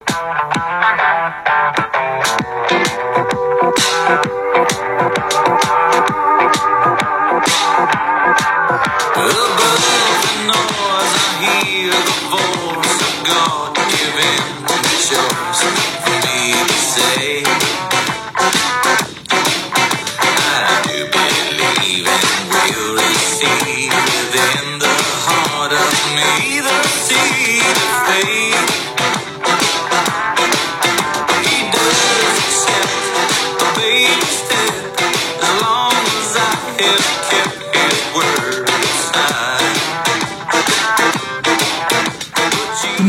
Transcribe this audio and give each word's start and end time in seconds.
Thank 0.00 0.70
you. 0.70 0.75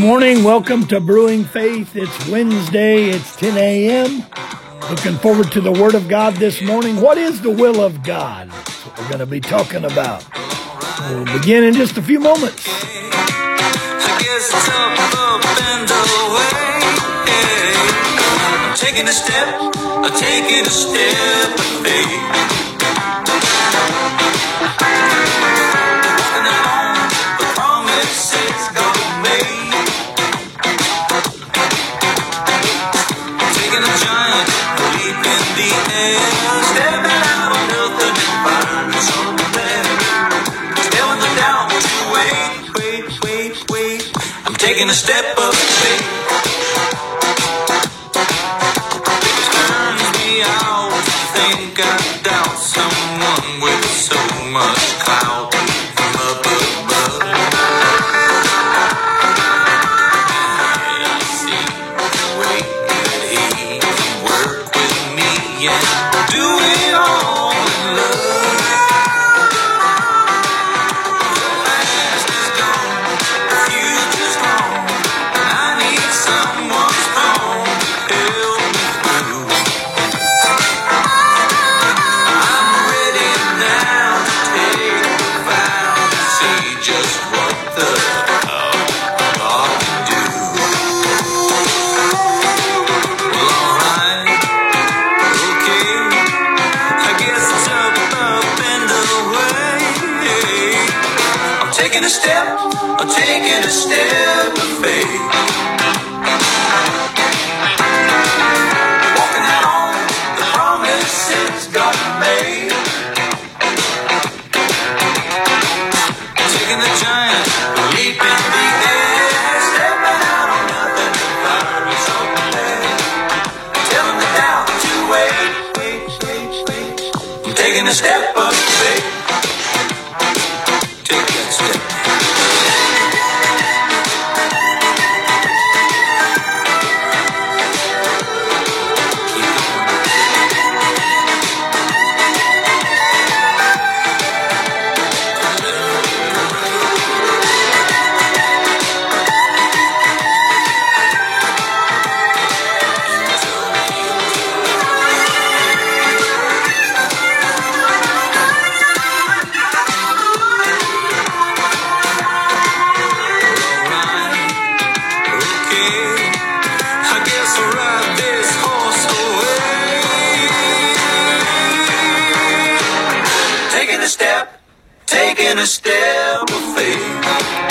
Morning. 0.08 0.42
Welcome 0.42 0.86
to 0.86 1.00
Brewing 1.00 1.44
Faith. 1.44 1.94
It's 1.94 2.28
Wednesday. 2.30 3.10
It's 3.10 3.36
10 3.36 3.58
a.m. 3.58 4.24
Looking 4.88 5.16
forward 5.16 5.52
to 5.52 5.60
the 5.60 5.70
Word 5.70 5.94
of 5.94 6.08
God 6.08 6.32
this 6.36 6.62
morning. 6.62 6.98
What 7.02 7.18
is 7.18 7.42
the 7.42 7.50
will 7.50 7.82
of 7.84 8.02
God? 8.02 8.48
That's 8.48 8.86
what 8.86 8.98
we're 8.98 9.08
going 9.08 9.18
to 9.18 9.26
be 9.26 9.40
talking 9.40 9.84
about. 9.84 10.24
We'll 11.10 11.38
begin 11.38 11.62
in 11.62 11.74
just 11.74 11.98
a 11.98 12.02
few 12.02 12.20
moments. 12.20 12.64
taking 18.80 19.06
a 19.06 19.12
step, 19.12 19.72
taking 20.16 20.64
a 20.64 20.70
step 20.70 21.52
of 21.52 21.84
faith. 21.84 22.57
Taking 44.68 44.90
a 44.90 44.92
step 44.92 45.24
faith. 45.54 46.17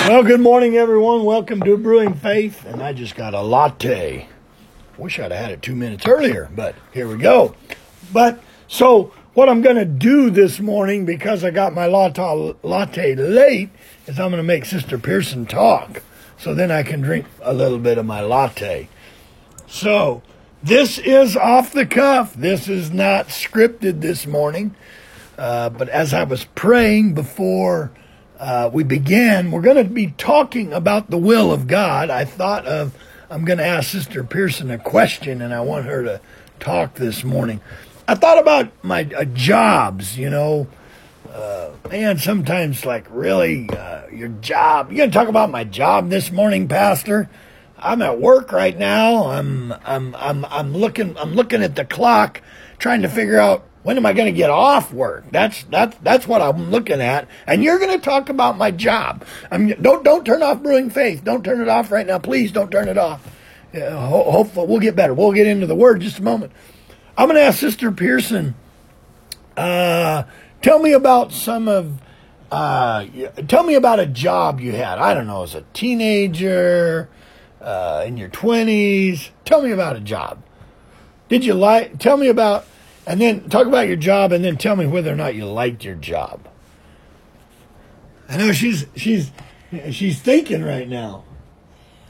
Well, 0.08 0.24
good 0.24 0.40
morning, 0.40 0.78
everyone. 0.78 1.26
Welcome 1.26 1.60
to 1.64 1.76
Brewing 1.76 2.14
Faith. 2.14 2.64
And 2.66 2.82
I 2.82 2.94
just 2.94 3.14
got 3.18 3.34
a 3.34 3.42
latte. 3.42 4.30
Wish 4.98 5.20
I'd 5.20 5.34
have 5.34 5.42
had 5.42 5.52
it 5.52 5.62
two 5.62 5.76
minutes 5.76 6.08
earlier, 6.08 6.50
but 6.56 6.76
here 6.94 7.10
we 7.10 7.18
go. 7.18 7.56
But 8.14 8.42
so, 8.70 9.12
what 9.34 9.50
I'm 9.50 9.62
going 9.62 9.76
to 9.76 9.84
do 9.84 10.30
this 10.30 10.62
morning, 10.62 11.04
because 11.04 11.44
I 11.44 11.52
got 11.52 11.74
my 11.74 11.88
latte, 11.88 12.56
latte 12.64 13.16
late, 13.16 13.70
is 14.06 14.18
I'm 14.18 14.32
going 14.32 14.38
to 14.38 14.44
make 14.44 14.64
Sister 14.64 14.98
Pearson 14.98 15.46
talk. 15.46 16.02
So 16.38 16.54
then 16.54 16.72
I 16.72 16.84
can 16.84 17.02
drink 17.02 17.26
a 17.42 17.54
little 17.54 17.78
bit 17.78 17.98
of 17.98 18.06
my 18.06 18.22
latte. 18.22 18.88
So, 19.68 20.24
this 20.64 21.00
is 21.00 21.36
off 21.36 21.74
the 21.74 21.86
cuff. 21.86 22.34
This 22.34 22.70
is 22.70 22.92
not 22.92 23.28
scripted 23.28 24.00
this 24.00 24.26
morning. 24.26 24.74
Uh, 25.38 25.70
but 25.70 25.90
as 25.90 26.14
I 26.14 26.24
was 26.24 26.46
praying 26.56 27.14
before 27.14 27.92
uh, 28.40 28.70
we 28.72 28.84
began, 28.84 29.52
we're 29.52 29.62
going 29.62 29.78
to 29.78 29.84
be 29.84 30.08
talking 30.18 30.74
about 30.74 31.10
the 31.10 31.18
will 31.18 31.52
of 31.52 31.68
God. 31.68 32.10
I 32.10 32.26
thought 32.26 32.66
of, 32.66 32.96
I'm 33.30 33.46
going 33.46 33.60
to 33.60 33.66
ask 33.66 33.90
Sister 33.90 34.24
Pearson 34.24 34.72
a 34.72 34.78
question, 34.78 35.42
and 35.42 35.54
I 35.54 35.62
want 35.62 35.86
her 35.86 36.04
to 36.04 36.22
talk 36.60 36.96
this 36.96 37.24
morning. 37.24 37.62
I 38.08 38.16
thought 38.16 38.38
about 38.38 38.72
my 38.84 39.10
uh, 39.16 39.26
jobs, 39.26 40.18
you 40.18 40.30
know. 40.30 40.68
Uh, 41.32 41.72
man, 41.90 42.18
sometimes 42.18 42.86
like 42.86 43.06
really, 43.10 43.70
uh, 43.70 44.08
your 44.08 44.30
job. 44.30 44.92
You 44.92 44.98
gonna 44.98 45.12
talk 45.12 45.28
about 45.28 45.52
my 45.52 45.66
job 45.66 46.10
this 46.10 46.32
morning, 46.32 46.68
Pastor? 46.68 47.30
I'm 47.78 48.02
at 48.02 48.20
work 48.20 48.52
right 48.52 48.78
now. 48.78 49.28
I'm 49.28 49.74
I'm 49.86 50.16
I'm 50.16 50.46
I'm 50.46 50.74
looking 50.74 51.18
I'm 51.18 51.34
looking 51.34 51.62
at 51.62 51.76
the 51.76 51.86
clock, 51.86 52.42
trying 52.80 53.02
to 53.02 53.10
figure 53.10 53.38
out 53.40 53.66
when 53.88 53.96
am 53.96 54.06
I 54.06 54.12
going 54.12 54.26
to 54.26 54.38
get 54.38 54.50
off 54.50 54.92
work? 54.92 55.32
That's 55.32 55.64
that's 55.64 55.96
that's 56.04 56.28
what 56.28 56.42
I'm 56.42 56.72
looking 56.72 57.00
at. 57.00 57.30
And 57.48 57.64
you're 57.64 57.80
going 57.80 57.98
to 57.98 58.04
talk 58.04 58.28
about 58.28 58.58
my 58.58 58.70
job. 58.70 59.24
I'm 59.50 59.70
don't 59.82 60.04
don't 60.04 60.26
turn 60.26 60.44
off 60.44 60.62
Brewing 60.62 60.90
Faith. 60.90 61.24
Don't 61.24 61.42
turn 61.42 61.62
it 61.62 61.70
off 61.70 61.90
right 61.90 62.06
now, 62.06 62.20
please. 62.20 62.52
Don't 62.52 62.70
turn 62.70 62.90
it 62.90 62.98
off. 62.98 63.26
Ho- 63.74 64.30
hopefully 64.30 64.68
we'll 64.68 64.82
get 64.82 64.98
better. 64.98 65.14
We'll 65.14 65.32
get 65.32 65.48
into 65.48 65.68
the 65.68 65.74
word 65.74 66.02
just 66.02 66.20
a 66.20 66.22
moment. 66.22 66.52
I'm 67.18 67.30
going 67.30 67.38
to 67.38 67.44
ask 67.44 67.60
Sister 67.60 67.90
Pearson. 67.94 68.56
Uh, 69.56 70.24
tell 70.62 70.80
me 70.80 70.92
about 70.92 71.32
some 71.32 71.70
of. 71.70 72.02
Uh, 72.52 73.06
tell 73.48 73.64
me 73.64 73.76
about 73.76 74.02
a 74.02 74.06
job 74.06 74.60
you 74.60 74.74
had. 74.74 75.00
I 75.00 75.14
don't 75.14 75.28
know, 75.28 75.44
as 75.44 75.56
a 75.56 75.64
teenager, 75.72 77.08
uh, 77.62 78.04
in 78.06 78.18
your 78.18 78.28
20s. 78.28 79.30
Tell 79.46 79.62
me 79.62 79.72
about 79.72 79.96
a 79.96 80.02
job. 80.02 80.44
Did 81.30 81.46
you 81.46 81.54
like, 81.54 82.00
tell 82.00 82.18
me 82.18 82.28
about, 82.28 82.66
and 83.08 83.22
then 83.22 83.50
talk 83.50 83.66
about 83.66 83.88
your 83.88 83.96
job 83.96 84.34
and 84.34 84.44
then 84.44 84.58
tell 84.58 84.76
me 84.76 84.86
whether 84.86 85.12
or 85.12 85.16
not 85.16 85.34
you 85.34 85.46
liked 85.46 85.84
your 85.86 85.96
job. 85.96 86.46
I 88.28 88.36
know 88.36 88.52
she's, 88.52 88.86
she's, 88.98 89.32
she's 89.90 90.20
thinking 90.20 90.62
right 90.62 90.88
now. 90.88 91.24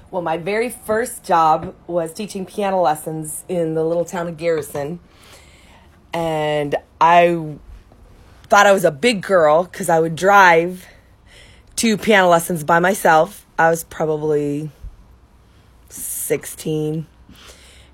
Well, 0.10 0.24
my 0.24 0.38
very 0.38 0.70
first 0.70 1.24
job 1.24 1.76
was 1.86 2.12
teaching 2.12 2.48
piano 2.48 2.82
lessons 2.82 3.44
in 3.48 3.76
the 3.76 3.84
little 3.84 4.06
town 4.06 4.28
of 4.28 4.38
Garrison. 4.38 5.00
And 6.14 6.76
I 7.00 7.58
thought 8.46 8.66
I 8.66 8.72
was 8.72 8.84
a 8.84 8.92
big 8.92 9.22
girl 9.22 9.66
because 9.66 9.90
I 9.90 10.00
would 10.00 10.16
drive 10.16 10.88
to 11.76 11.96
piano 11.96 12.28
lessons 12.28 12.64
by 12.64 12.80
myself. 12.80 13.46
I 13.60 13.70
was 13.70 13.84
probably 13.84 14.72
16. 15.90 17.06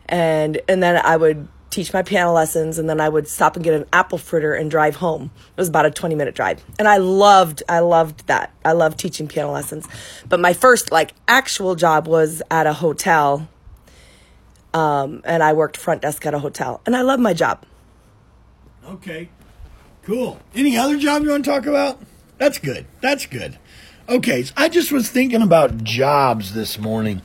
And 0.07 0.61
and 0.67 0.83
then 0.83 1.01
I 1.03 1.17
would 1.17 1.47
teach 1.73 1.93
my 1.93 2.03
piano 2.03 2.31
lessons 2.31 2.77
and 2.77 2.89
then 2.89 3.01
I 3.01 3.09
would 3.09 3.27
stop 3.27 3.55
and 3.55 3.63
get 3.63 3.73
an 3.73 3.85
apple 3.91 4.17
fritter 4.17 4.53
and 4.53 4.69
drive 4.69 4.97
home. 4.97 5.31
It 5.35 5.57
was 5.57 5.69
about 5.69 5.85
a 5.85 5.91
20 5.91 6.15
minute 6.15 6.35
drive. 6.35 6.63
And 6.79 6.87
I 6.87 6.97
loved 6.97 7.63
I 7.67 7.79
loved 7.79 8.27
that. 8.27 8.51
I 8.63 8.73
loved 8.73 8.99
teaching 8.99 9.27
piano 9.27 9.51
lessons. 9.51 9.87
But 10.27 10.39
my 10.39 10.53
first 10.53 10.91
like 10.91 11.13
actual 11.27 11.75
job 11.75 12.07
was 12.07 12.41
at 12.51 12.67
a 12.67 12.73
hotel. 12.73 13.47
Um, 14.73 15.21
and 15.25 15.43
I 15.43 15.53
worked 15.53 15.77
front 15.77 16.01
desk 16.01 16.25
at 16.25 16.33
a 16.33 16.39
hotel. 16.39 16.81
And 16.85 16.95
I 16.95 17.01
love 17.01 17.19
my 17.19 17.33
job. 17.33 17.65
Okay. 18.85 19.29
Cool. 20.03 20.39
Any 20.55 20.77
other 20.77 20.97
job 20.97 21.23
you 21.23 21.29
want 21.29 21.45
to 21.45 21.51
talk 21.51 21.65
about? 21.65 22.01
That's 22.37 22.57
good. 22.57 22.85
That's 23.01 23.25
good. 23.25 23.57
Okay, 24.09 24.43
so 24.43 24.53
I 24.57 24.67
just 24.67 24.91
was 24.91 25.09
thinking 25.09 25.41
about 25.41 25.81
jobs 25.83 26.53
this 26.53 26.77
morning. 26.77 27.21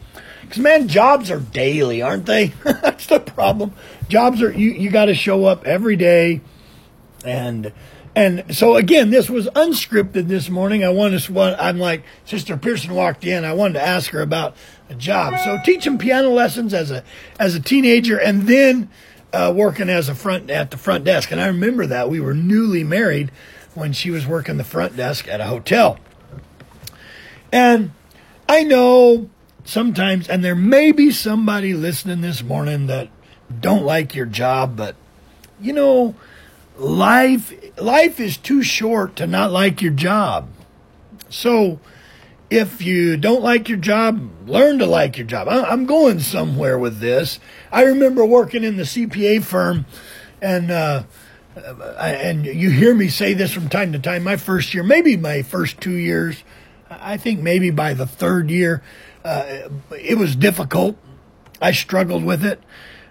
Because, 0.48 0.62
man, 0.62 0.88
jobs 0.88 1.30
are 1.30 1.40
daily, 1.40 2.00
aren't 2.00 2.24
they? 2.24 2.46
That's 2.64 3.06
the 3.06 3.20
problem. 3.20 3.74
Jobs 4.08 4.42
are, 4.42 4.50
you, 4.50 4.70
you 4.70 4.88
got 4.88 5.04
to 5.04 5.14
show 5.14 5.44
up 5.44 5.66
every 5.66 5.94
day. 5.94 6.40
And, 7.22 7.70
and 8.16 8.56
so 8.56 8.76
again, 8.76 9.10
this 9.10 9.28
was 9.28 9.46
unscripted 9.48 10.28
this 10.28 10.48
morning. 10.48 10.82
I 10.82 10.88
wanted 10.88 11.20
to, 11.20 11.62
I'm 11.62 11.78
like, 11.78 12.02
Sister 12.24 12.56
Pearson 12.56 12.94
walked 12.94 13.26
in. 13.26 13.44
I 13.44 13.52
wanted 13.52 13.74
to 13.74 13.82
ask 13.82 14.10
her 14.12 14.22
about 14.22 14.56
a 14.88 14.94
job. 14.94 15.38
So 15.44 15.58
teaching 15.66 15.98
piano 15.98 16.30
lessons 16.30 16.72
as 16.72 16.90
a, 16.90 17.04
as 17.38 17.54
a 17.54 17.60
teenager 17.60 18.18
and 18.18 18.44
then, 18.44 18.88
uh, 19.30 19.52
working 19.54 19.90
as 19.90 20.08
a 20.08 20.14
front 20.14 20.48
at 20.48 20.70
the 20.70 20.78
front 20.78 21.04
desk, 21.04 21.30
and 21.30 21.38
I 21.38 21.48
remember 21.48 21.84
that 21.84 22.08
we 22.08 22.18
were 22.18 22.32
newly 22.32 22.82
married 22.82 23.30
when 23.74 23.92
she 23.92 24.10
was 24.10 24.26
working 24.26 24.56
the 24.56 24.64
front 24.64 24.96
desk 24.96 25.28
at 25.28 25.42
a 25.42 25.44
hotel. 25.44 25.98
And 27.52 27.90
I 28.48 28.64
know 28.64 29.28
sometimes, 29.68 30.28
and 30.28 30.42
there 30.42 30.54
may 30.54 30.92
be 30.92 31.10
somebody 31.10 31.74
listening 31.74 32.22
this 32.22 32.42
morning 32.42 32.86
that 32.86 33.08
don't 33.60 33.84
like 33.84 34.14
your 34.14 34.26
job, 34.26 34.76
but 34.76 34.96
you 35.60 35.74
know, 35.74 36.14
life 36.78 37.52
life 37.78 38.18
is 38.18 38.36
too 38.38 38.62
short 38.62 39.14
to 39.16 39.26
not 39.26 39.52
like 39.52 39.82
your 39.82 39.92
job. 39.92 40.48
So 41.28 41.80
if 42.48 42.80
you 42.80 43.18
don't 43.18 43.42
like 43.42 43.68
your 43.68 43.78
job, 43.78 44.30
learn 44.48 44.78
to 44.78 44.86
like 44.86 45.18
your 45.18 45.26
job. 45.26 45.48
I'm 45.48 45.84
going 45.84 46.20
somewhere 46.20 46.78
with 46.78 47.00
this. 47.00 47.38
I 47.70 47.82
remember 47.82 48.24
working 48.24 48.64
in 48.64 48.78
the 48.78 48.84
CPA 48.84 49.44
firm, 49.44 49.84
and 50.40 50.70
uh, 50.70 51.02
and 52.00 52.46
you 52.46 52.70
hear 52.70 52.94
me 52.94 53.08
say 53.08 53.34
this 53.34 53.52
from 53.52 53.68
time 53.68 53.92
to 53.92 53.98
time. 53.98 54.24
My 54.24 54.36
first 54.36 54.72
year, 54.72 54.82
maybe 54.82 55.18
my 55.18 55.42
first 55.42 55.78
two 55.78 55.96
years, 55.96 56.42
I 56.88 57.18
think 57.18 57.40
maybe 57.40 57.70
by 57.70 57.92
the 57.92 58.06
third 58.06 58.50
year, 58.50 58.82
uh, 59.24 59.68
it 59.92 60.18
was 60.18 60.36
difficult. 60.36 60.96
I 61.60 61.72
struggled 61.72 62.24
with 62.24 62.44
it, 62.44 62.62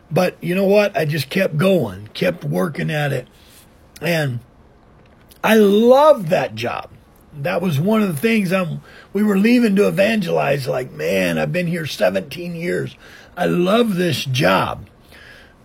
but 0.10 0.42
you 0.42 0.56
know 0.56 0.66
what? 0.66 0.96
I 0.98 1.06
just 1.06 1.30
kept 1.30 1.58
going, 1.58 2.08
kept 2.14 2.44
working 2.44 2.90
at 2.90 3.12
it, 3.12 3.28
and 4.02 4.40
I 5.44 5.56
loved 5.56 6.30
that 6.30 6.56
job 6.56 6.90
that 7.44 7.62
was 7.62 7.80
one 7.80 8.02
of 8.02 8.08
the 8.08 8.22
things 8.22 8.52
I'm, 8.52 8.82
we 9.14 9.24
were 9.24 9.38
leaving 9.38 9.76
to 9.76 9.88
evangelize. 9.88 10.68
Like, 10.68 10.92
man, 10.92 11.38
I've 11.38 11.52
been 11.52 11.68
here 11.68 11.86
17 11.86 12.56
years. 12.56 12.96
I 13.36 13.46
love 13.46 13.96
this 13.96 14.26
job. 14.26 14.88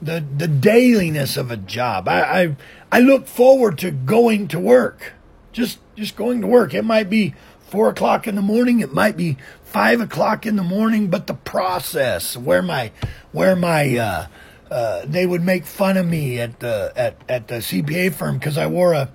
The, 0.01 0.25
the 0.37 0.49
dailiness 0.49 1.37
of 1.37 1.51
a 1.51 1.57
job. 1.57 2.09
I, 2.09 2.21
I, 2.21 2.57
I 2.91 3.01
look 3.01 3.27
forward 3.27 3.79
to 3.79 3.91
going 3.91 4.49
to 4.49 4.59
work. 4.59 5.15
Just, 5.53 5.79
just 5.97 6.17
going 6.17 6.41
to 6.41 6.47
work. 6.47 6.75
It 6.75 6.85
might 6.85 7.09
be 7.09 7.35
four 7.61 7.89
o'clock 7.89 8.27
in 8.27 8.35
the 8.35 8.43
morning. 8.43 8.81
It 8.81 8.93
might 8.93 9.17
be 9.17 9.37
five 9.73 10.01
o'clock 10.01 10.47
in 10.47 10.57
the 10.57 10.63
morning, 10.63 11.09
but 11.09 11.27
the 11.27 11.35
process 11.35 12.37
where 12.37 12.63
my, 12.63 12.93
where 13.33 13.57
my, 13.57 13.97
uh, 13.97 14.27
uh, 14.71 15.03
they 15.05 15.27
would 15.27 15.43
make 15.43 15.67
fun 15.67 15.97
of 15.97 16.07
me 16.07 16.41
at 16.41 16.61
the, 16.61 16.93
at, 16.97 17.17
at 17.29 17.49
the 17.49 17.57
CPA 17.57 18.15
firm 18.15 18.39
because 18.39 18.57
I 18.57 18.67
wore 18.67 18.93
a, 18.93 19.11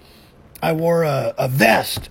I 0.61 0.73
wore 0.73 1.03
a, 1.03 1.33
a 1.37 1.47
vest 1.47 2.09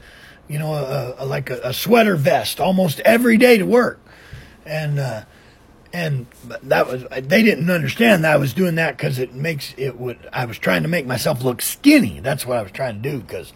you 0.48 0.58
know, 0.58 0.74
a, 0.74 1.14
a, 1.18 1.26
like 1.26 1.50
a, 1.50 1.72
sweater 1.72 2.16
vest 2.16 2.60
almost 2.60 3.00
every 3.00 3.36
day 3.36 3.58
to 3.58 3.66
work, 3.66 4.00
and 4.64 4.98
uh, 4.98 5.24
and 5.92 6.26
that 6.62 6.86
was 6.86 7.04
they 7.10 7.42
didn't 7.42 7.70
understand 7.70 8.24
that 8.24 8.32
I 8.32 8.36
was 8.36 8.52
doing 8.52 8.76
that 8.76 8.96
because 8.96 9.18
it 9.18 9.34
makes 9.34 9.74
it 9.76 9.98
would 9.98 10.18
I 10.32 10.44
was 10.44 10.58
trying 10.58 10.82
to 10.82 10.88
make 10.88 11.06
myself 11.06 11.42
look 11.42 11.62
skinny. 11.62 12.20
That's 12.20 12.46
what 12.46 12.58
I 12.58 12.62
was 12.62 12.72
trying 12.72 13.02
to 13.02 13.10
do 13.10 13.18
because. 13.20 13.52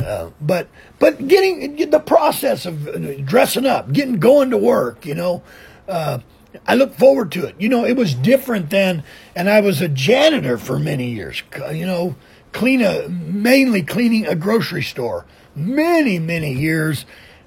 Uh, 0.00 0.30
but 0.40 0.68
but 0.98 1.26
getting 1.26 1.90
the 1.90 1.98
process 1.98 2.66
of 2.66 3.24
dressing 3.24 3.66
up, 3.66 3.92
getting 3.92 4.18
going 4.18 4.50
to 4.50 4.56
work, 4.56 5.04
you 5.04 5.14
know, 5.14 5.42
uh, 5.88 6.18
I 6.66 6.74
look 6.74 6.94
forward 6.94 7.32
to 7.32 7.46
it. 7.46 7.56
You 7.58 7.68
know, 7.68 7.84
it 7.84 7.96
was 7.96 8.14
different 8.14 8.70
then, 8.70 9.02
and 9.34 9.50
I 9.50 9.60
was 9.60 9.80
a 9.80 9.88
janitor 9.88 10.56
for 10.56 10.78
many 10.78 11.10
years. 11.10 11.42
You 11.72 11.86
know, 11.86 12.16
clean 12.52 12.80
a 12.80 13.08
mainly 13.08 13.82
cleaning 13.82 14.26
a 14.26 14.34
grocery 14.34 14.82
store 14.82 15.26
many, 15.58 16.18
many 16.18 16.52
years 16.52 17.04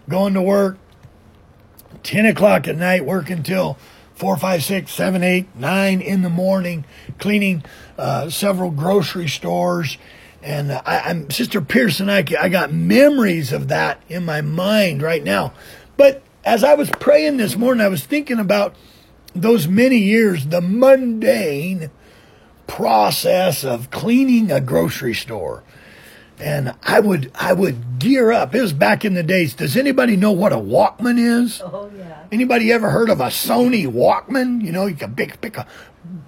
going 0.10 0.34
to 0.34 0.42
work 0.42 0.78
10 2.04 2.26
o'clock 2.26 2.68
at 2.68 2.76
night, 2.76 3.06
working 3.06 3.44
till 3.44 3.78
4, 4.16 4.38
5, 4.38 4.64
6, 4.64 4.92
7, 4.92 5.24
8, 5.24 5.56
9 5.56 6.02
in 6.02 6.22
the 6.22 6.30
morning, 6.30 6.86
cleaning 7.18 7.64
uh, 7.98 8.30
several 8.30 8.72
grocery 8.72 9.28
stores. 9.28 9.98
And 10.44 10.72
uh, 10.72 10.82
I, 10.86 11.12
am 11.12 11.30
Sister 11.30 11.62
Pearson, 11.62 12.10
I, 12.10 12.26
I 12.40 12.50
got 12.50 12.74
memories 12.74 13.52
of 13.52 13.68
that 13.68 14.02
in 14.10 14.26
my 14.26 14.42
mind 14.42 15.02
right 15.02 15.24
now. 15.24 15.54
But 15.98 16.24
as 16.44 16.64
I 16.64 16.74
was 16.74 16.90
praying 16.90 17.38
this 17.38 17.56
morning, 17.56 17.86
I 17.86 17.90
was 17.90 18.04
thinking 18.04 18.40
about 18.40 18.76
those 19.36 19.68
many 19.68 19.98
years, 19.98 20.48
the 20.48 20.62
mundane 20.62 21.92
process 22.68 23.64
of 23.64 23.92
cleaning 23.92 24.52
a 24.52 24.62
grocery 24.62 25.14
store 25.14 25.64
and 26.42 26.74
I 26.84 27.00
would 27.00 27.32
I 27.36 27.54
would 27.54 28.00
gear 28.00 28.32
up. 28.32 28.56
It 28.56 28.62
was 28.62 28.74
back 28.74 29.06
in 29.06 29.14
the 29.14 29.24
days. 29.24 29.54
Does 29.54 29.78
anybody 29.78 30.18
know 30.18 30.32
what 30.32 30.52
a 30.52 30.58
Walkman 30.58 31.20
is? 31.20 31.62
Oh 31.62 31.90
yeah. 31.96 32.24
Anybody 32.32 32.72
ever 32.72 32.90
heard 32.90 33.10
of 33.10 33.22
a 33.22 33.28
Sony 33.28 33.86
Walkman? 33.86 34.64
You 34.64 34.72
know, 34.72 34.88
you 34.88 34.96
can 34.96 35.16
pick 35.16 35.40
pick 35.40 35.58
a 35.58 35.68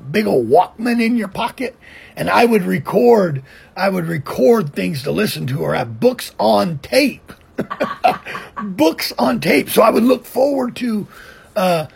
big 0.10 0.28
old 0.28 0.48
Walkman 0.48 1.04
in 1.04 1.18
your 1.18 1.28
pocket, 1.28 1.76
and 2.16 2.30
I 2.30 2.46
would 2.46 2.64
record. 2.64 3.44
I 3.76 3.90
would 3.90 4.06
record 4.06 4.74
things 4.74 5.04
to 5.04 5.12
listen 5.12 5.48
to, 5.48 5.62
or 5.62 5.74
have 5.74 6.00
books 6.00 6.34
on 6.40 6.80
tape. 6.80 7.34
books 8.64 9.14
on 9.18 9.40
tape. 9.40 9.70
So 9.70 9.82
I 9.82 9.90
would 9.90 10.04
look 10.04 10.26
forward 10.26 10.76
to. 10.78 11.08
Uh, 11.56 11.88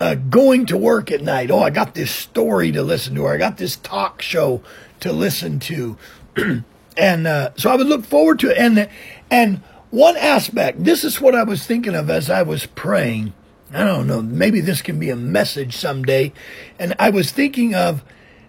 uh, 0.00 0.14
going 0.14 0.64
to 0.64 0.78
work 0.78 1.12
at 1.12 1.20
night. 1.20 1.50
Oh, 1.50 1.60
I 1.60 1.68
got 1.68 1.94
this 1.94 2.10
story 2.10 2.72
to 2.72 2.82
listen 2.82 3.14
to, 3.16 3.24
or 3.24 3.34
I 3.34 3.36
got 3.36 3.58
this 3.58 3.76
talk 3.76 4.22
show 4.22 4.62
to 5.00 5.12
listen 5.12 5.60
to. 5.60 5.98
and 6.96 7.26
uh, 7.26 7.50
so 7.56 7.70
I 7.70 7.76
would 7.76 7.86
look 7.86 8.04
forward 8.04 8.38
to 8.40 8.50
it. 8.50 8.56
And 8.56 8.88
and 9.30 9.58
one 9.90 10.16
aspect, 10.16 10.84
this 10.84 11.04
is 11.04 11.20
what 11.20 11.34
I 11.34 11.42
was 11.42 11.66
thinking 11.66 11.94
of 11.94 12.08
as 12.08 12.30
I 12.30 12.42
was 12.42 12.66
praying. 12.66 13.34
I 13.72 13.84
don't 13.84 14.06
know, 14.06 14.22
maybe 14.22 14.60
this 14.60 14.82
can 14.82 14.98
be 14.98 15.10
a 15.10 15.16
message 15.16 15.76
someday. 15.76 16.32
And 16.78 16.94
I 16.98 17.10
was 17.10 17.30
thinking 17.30 17.74
of 17.74 18.02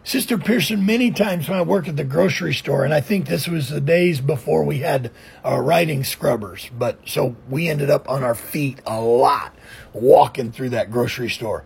Sister 0.03 0.37
Pearson 0.37 0.85
many 0.85 1.11
times 1.11 1.47
when 1.47 1.59
I 1.59 1.61
worked 1.61 1.87
at 1.87 1.95
the 1.95 2.03
grocery 2.03 2.53
store, 2.53 2.83
and 2.83 2.93
I 2.93 3.01
think 3.01 3.27
this 3.27 3.47
was 3.47 3.69
the 3.69 3.79
days 3.79 4.19
before 4.19 4.63
we 4.63 4.79
had 4.79 5.11
our 5.43 5.61
riding 5.61 6.03
scrubbers. 6.03 6.69
But 6.75 7.07
so 7.07 7.35
we 7.47 7.69
ended 7.69 7.91
up 7.91 8.09
on 8.09 8.23
our 8.23 8.33
feet 8.33 8.79
a 8.87 8.99
lot 8.99 9.55
walking 9.93 10.51
through 10.51 10.69
that 10.69 10.91
grocery 10.91 11.29
store. 11.29 11.65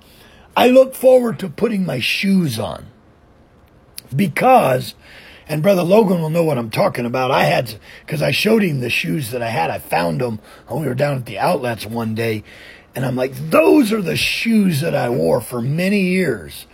I 0.56 0.70
look 0.70 0.96
forward 0.96 1.40
to 1.40 1.50
putting 1.50 1.86
my 1.86 2.00
shoes 2.00 2.60
on 2.60 2.88
because 4.14 4.96
and 5.48 5.62
Brother 5.62 5.84
Logan 5.84 6.22
will 6.22 6.30
know 6.30 6.44
what 6.44 6.58
I'm 6.58 6.72
talking 6.72 7.06
about. 7.06 7.32
I 7.32 7.44
had, 7.44 7.76
because 8.06 8.22
I 8.22 8.32
showed 8.32 8.64
him 8.64 8.80
the 8.80 8.90
shoes 8.90 9.32
that 9.32 9.44
I 9.44 9.50
had. 9.50 9.70
I 9.70 9.78
found 9.78 10.22
them 10.22 10.40
when 10.68 10.82
we 10.82 10.88
were 10.88 10.96
down 10.96 11.18
at 11.18 11.26
the 11.26 11.38
outlets 11.38 11.86
one 11.86 12.16
day. 12.16 12.44
And 12.96 13.06
I'm 13.06 13.16
like, 13.16 13.34
those 13.52 13.94
are 13.94 14.02
the 14.02 14.16
shoes 14.16 14.82
that 14.82 14.96
I 14.96 15.10
wore 15.10 15.42
for 15.42 15.62
many 15.62 16.02
years. 16.02 16.66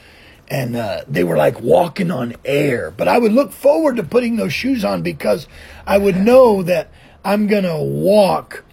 And 0.51 0.75
uh, 0.75 1.03
they 1.07 1.23
were 1.23 1.37
like 1.37 1.61
walking 1.61 2.11
on 2.11 2.35
air. 2.43 2.91
But 2.91 3.07
I 3.07 3.17
would 3.17 3.31
look 3.31 3.53
forward 3.53 3.95
to 3.95 4.03
putting 4.03 4.35
those 4.35 4.53
shoes 4.53 4.83
on 4.83 5.01
because 5.01 5.47
I 5.87 5.97
would 5.97 6.17
know 6.17 6.61
that 6.61 6.89
I'm 7.23 7.47
going 7.47 7.63
to 7.63 7.77
walk 7.77 8.65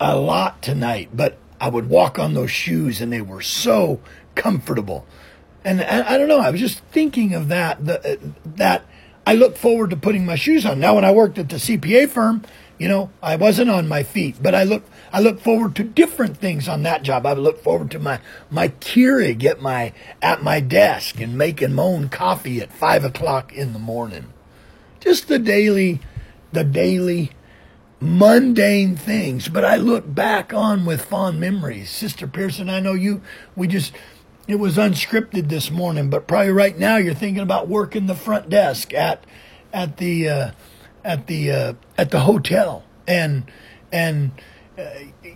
a 0.00 0.16
lot 0.16 0.62
tonight. 0.62 1.10
But 1.12 1.36
I 1.60 1.68
would 1.68 1.90
walk 1.90 2.18
on 2.18 2.32
those 2.32 2.50
shoes 2.50 3.02
and 3.02 3.12
they 3.12 3.20
were 3.20 3.42
so 3.42 4.00
comfortable. 4.34 5.06
And 5.64 5.82
I, 5.82 6.14
I 6.14 6.18
don't 6.18 6.28
know, 6.28 6.40
I 6.40 6.50
was 6.50 6.60
just 6.60 6.78
thinking 6.90 7.34
of 7.34 7.48
that, 7.48 7.84
the, 7.84 8.18
that 8.44 8.84
I 9.26 9.34
look 9.34 9.56
forward 9.56 9.90
to 9.90 9.96
putting 9.96 10.24
my 10.26 10.34
shoes 10.34 10.66
on. 10.66 10.80
Now, 10.80 10.96
when 10.96 11.04
I 11.04 11.12
worked 11.12 11.38
at 11.38 11.48
the 11.48 11.56
CPA 11.56 12.08
firm, 12.08 12.42
you 12.78 12.88
know, 12.88 13.10
I 13.22 13.36
wasn't 13.36 13.70
on 13.70 13.88
my 13.88 14.02
feet, 14.02 14.36
but 14.40 14.54
I 14.54 14.64
look 14.64 14.84
I 15.12 15.20
look 15.20 15.40
forward 15.40 15.76
to 15.76 15.84
different 15.84 16.36
things 16.38 16.68
on 16.68 16.82
that 16.82 17.02
job. 17.02 17.26
I 17.26 17.32
look 17.34 17.62
forward 17.62 17.90
to 17.92 17.98
my 17.98 18.20
my 18.50 18.68
Keurig 18.68 19.44
at 19.44 19.60
my 19.60 19.92
at 20.20 20.42
my 20.42 20.60
desk 20.60 21.20
and 21.20 21.36
making 21.38 21.74
my 21.74 21.82
own 21.82 22.08
coffee 22.08 22.60
at 22.60 22.72
five 22.72 23.04
o'clock 23.04 23.52
in 23.52 23.72
the 23.72 23.78
morning. 23.78 24.32
Just 25.00 25.28
the 25.28 25.38
daily 25.38 26.00
the 26.52 26.64
daily 26.64 27.30
mundane 28.00 28.96
things, 28.96 29.48
but 29.48 29.64
I 29.64 29.76
look 29.76 30.12
back 30.12 30.52
on 30.52 30.84
with 30.84 31.04
fond 31.04 31.38
memories. 31.38 31.88
Sister 31.88 32.26
Pearson, 32.26 32.68
I 32.68 32.80
know 32.80 32.94
you 32.94 33.22
we 33.54 33.68
just 33.68 33.92
it 34.48 34.56
was 34.56 34.76
unscripted 34.76 35.48
this 35.48 35.70
morning, 35.70 36.10
but 36.10 36.26
probably 36.26 36.50
right 36.50 36.76
now 36.76 36.96
you're 36.96 37.14
thinking 37.14 37.42
about 37.42 37.68
working 37.68 38.06
the 38.06 38.14
front 38.14 38.48
desk 38.48 38.92
at 38.92 39.24
at 39.72 39.98
the 39.98 40.28
uh, 40.28 40.50
at 41.04 41.26
the 41.26 41.50
uh, 41.50 41.72
at 41.98 42.10
the 42.10 42.20
hotel, 42.20 42.84
and 43.06 43.44
and 43.90 44.32
uh, 44.78 44.82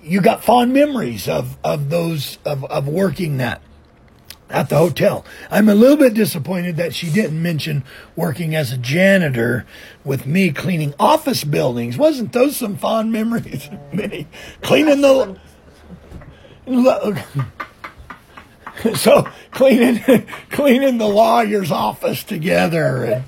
you 0.03 0.21
got 0.21 0.45
fond 0.45 0.73
memories 0.73 1.29
of 1.29 1.57
of 1.65 1.91
those 1.91 2.39
of 2.45 2.65
of 2.65 2.89
working 2.89 3.39
that 3.39 3.63
at 4.49 4.69
the 4.69 4.77
hotel. 4.77 5.25
I'm 5.51 5.69
a 5.69 5.75
little 5.75 5.97
bit 5.97 6.15
disappointed 6.15 6.77
that 6.77 6.95
she 6.95 7.11
didn't 7.11 7.43
mention 7.43 7.85
working 8.15 8.55
as 8.55 8.73
a 8.73 8.77
janitor 8.77 9.67
with 10.05 10.27
me 10.27 10.53
cleaning 10.53 10.95
office 10.99 11.45
buildings. 11.45 11.97
Wasn't 11.97 12.33
those 12.33 12.57
some 12.57 12.77
fond 12.77 13.13
memories? 13.13 13.69
Minnie, 13.93 14.29
cleaning 14.63 15.01
the. 15.01 15.39
so 18.95 19.29
cleaning 19.53 20.27
cleaning 20.51 20.99
the 20.99 21.09
lawyer's 21.09 21.71
office 21.71 22.25
together 22.25 23.05
and 23.05 23.25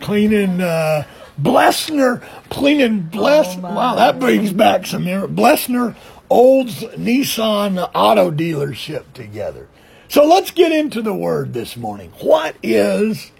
cleaning 0.00 0.60
uh, 0.60 1.04
Blessner, 1.40 2.22
cleaning 2.50 3.02
Bless. 3.02 3.56
Oh 3.56 3.60
wow, 3.60 3.94
that 3.96 4.18
brings 4.18 4.52
back 4.52 4.86
some 4.86 5.04
Blessner 5.04 5.96
Olds 6.28 6.82
Nissan 6.82 7.90
auto 7.94 8.30
dealership 8.30 9.12
together. 9.12 9.68
So 10.08 10.24
let's 10.24 10.50
get 10.50 10.72
into 10.72 11.00
the 11.00 11.14
word 11.14 11.54
this 11.54 11.76
morning. 11.76 12.12
What 12.20 12.56
is 12.62 13.32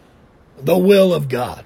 the 0.58 0.78
will 0.78 1.12
of 1.12 1.28
God? 1.28 1.64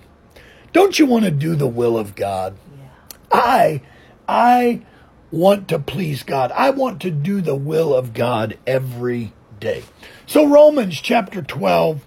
Don't 0.73 0.99
you 0.99 1.07
want 1.07 1.25
to 1.25 1.31
do 1.31 1.55
the 1.55 1.67
will 1.67 1.97
of 1.97 2.15
God? 2.15 2.57
Yeah. 2.77 2.89
I, 3.33 3.83
I 4.29 4.83
want 5.31 5.69
to 5.69 5.79
please 5.79 6.23
God. 6.23 6.53
I 6.53 6.71
want 6.71 7.01
to 7.03 7.11
do 7.11 7.41
the 7.41 7.55
will 7.55 7.95
of 7.95 8.15
God 8.15 8.59
every 8.67 9.33
day. 9.61 9.85
So 10.27 10.47
Romans 10.47 11.01
chapter 11.01 11.43
12, 11.43 12.05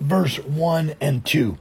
verse 0.00 0.38
1 0.38 0.94
and 1.00 1.24
2. 1.24 1.58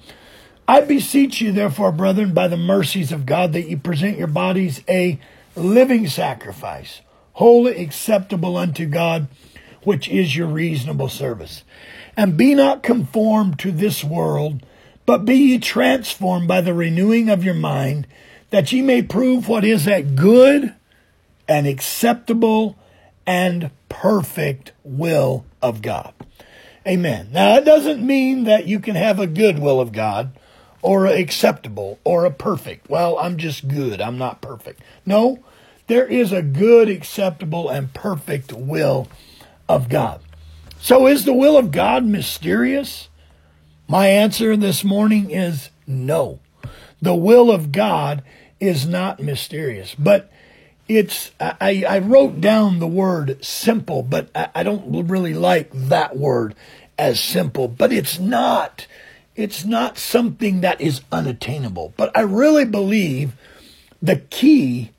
I 0.67 0.81
beseech 0.81 1.39
you, 1.39 1.53
therefore, 1.53 1.93
brethren, 1.93 2.33
by 2.33 2.50
the 2.50 2.57
mercies 2.57 3.13
of 3.13 3.25
God, 3.25 3.53
that 3.53 3.69
you 3.69 3.77
present 3.77 4.17
your 4.17 4.27
bodies 4.27 4.83
a 4.89 5.17
living 5.55 6.07
sacrifice, 6.07 7.01
holy 7.33 7.81
acceptable 7.81 8.57
unto 8.57 8.86
God, 8.86 9.27
which 9.83 10.09
is 10.09 10.36
your 10.36 10.47
reasonable 10.47 11.07
service. 11.07 11.63
And 12.17 12.36
be 12.36 12.53
not 12.53 12.83
conformed 12.83 13.59
to 13.59 13.71
this 13.71 14.03
world, 14.03 14.62
but 15.05 15.24
be 15.24 15.36
ye 15.36 15.59
transformed 15.59 16.50
by 16.50 16.59
the 16.59 16.74
renewing 16.74 17.29
of 17.29 17.45
your 17.45 17.53
mind, 17.53 18.05
that 18.50 18.71
ye 18.74 18.81
may 18.81 19.01
prove 19.01 19.47
what 19.47 19.63
is 19.63 19.86
that 19.86 20.17
good 20.17 20.74
and 21.47 21.65
acceptable 21.65 22.77
and 23.25 23.71
perfect 23.88 24.74
will 24.83 25.45
of 25.62 25.81
God. 25.81 26.13
Amen. 26.86 27.29
Now, 27.31 27.55
that 27.55 27.65
doesn't 27.65 28.05
mean 28.05 28.43
that 28.43 28.67
you 28.67 28.81
can 28.81 28.95
have 28.95 29.19
a 29.19 29.27
good 29.27 29.59
will 29.59 29.79
of 29.79 29.93
God 29.93 30.31
or 30.81 31.05
acceptable 31.05 32.00
or 32.03 32.25
a 32.25 32.31
perfect. 32.31 32.89
Well, 32.89 33.17
I'm 33.17 33.38
just 33.38 33.67
good. 33.67 34.01
I'm 34.01 34.17
not 34.17 34.41
perfect. 34.41 34.81
No, 35.05 35.43
there 35.88 36.05
is 36.05 36.31
a 36.31 36.41
good, 36.41 36.89
acceptable, 36.89 37.69
and 37.69 37.93
perfect 37.93 38.53
will 38.53 39.07
of 39.67 39.89
God. 39.89 40.22
So 40.79 41.07
is 41.07 41.25
the 41.25 41.34
will 41.34 41.57
of 41.57 41.72
God 41.72 42.05
mysterious? 42.05 43.10
My 43.88 44.07
answer 44.07 44.55
this 44.55 44.84
morning 44.84 45.31
is 45.31 45.69
no. 45.86 46.39
The 47.01 47.15
will 47.15 47.51
of 47.51 47.72
God 47.72 48.24
is 48.60 48.86
not 48.86 49.22
mysterious, 49.22 49.96
but 49.96 50.31
it's, 50.88 51.31
I, 51.39 51.86
I 51.88 52.00
wrote 52.00 52.41
down 52.41 52.79
the 52.79 52.88
word 52.88 53.43
simple, 53.43 54.03
but 54.03 54.29
I, 54.36 54.50
I 54.55 54.63
don't 54.63 55.07
really 55.07 55.34
like 55.34 55.69
that 55.74 56.17
word 56.17 56.55
as 56.98 57.19
simple, 57.19 57.67
but 57.67 57.93
it's 57.93 58.19
not 58.19 58.88
it's 59.38 59.63
not 59.63 60.00
something 60.00 60.62
that 60.62 60.82
is 60.82 61.01
unattainable. 61.12 61.94
But 61.96 62.12
I 62.17 62.22
really 62.22 62.65
believe 62.65 63.34
the 64.01 64.17
key, 64.17 64.91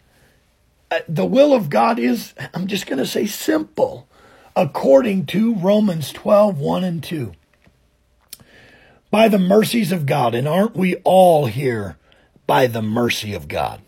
uh, 0.91 1.01
the 1.09 1.27
will 1.27 1.53
of 1.53 1.69
God 1.69 1.99
is, 1.99 2.33
I'm 2.55 2.69
just 2.69 2.87
going 2.87 3.01
to 3.01 3.07
say 3.07 3.27
simple, 3.27 4.09
according 4.55 5.27
to 5.27 5.57
Romans 5.57 6.13
12, 6.13 6.59
1 6.59 6.85
and 6.85 7.03
2. 7.03 7.33
By 9.11 9.29
the 9.29 9.39
mercies 9.39 9.91
of 9.91 10.07
God, 10.07 10.35
and 10.35 10.47
aren't 10.47 10.77
we 10.77 10.97
all 10.97 11.47
here 11.47 11.97
by 12.47 12.69
the 12.69 12.83
mercy 12.83 13.35
of 13.35 13.49
God? 13.49 13.83